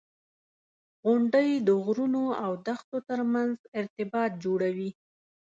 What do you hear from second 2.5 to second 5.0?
دښتو ترمنځ ارتباط جوړوي.